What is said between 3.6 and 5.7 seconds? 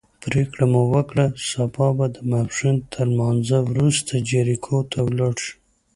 وروسته جریکو ته ولاړ شو.